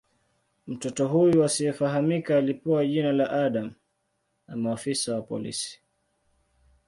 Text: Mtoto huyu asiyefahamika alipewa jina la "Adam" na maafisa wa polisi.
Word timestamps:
Mtoto 0.67 1.07
huyu 1.07 1.43
asiyefahamika 1.43 2.37
alipewa 2.37 2.85
jina 2.85 3.11
la 3.11 3.29
"Adam" 3.45 3.71
na 4.47 4.55
maafisa 4.55 5.15
wa 5.15 5.21
polisi. 5.21 5.79